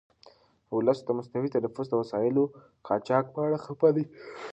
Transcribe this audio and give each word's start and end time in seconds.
ولس 0.75 0.99
د 1.05 1.09
مصنوعي 1.17 1.49
تنفس 1.55 1.87
د 1.89 1.93
وسایلو 2.01 2.43
د 2.47 2.51
قاچاق 2.87 3.25
په 3.33 3.39
اړه 3.45 3.57
خفه 3.65 3.89
دی. 3.95 4.05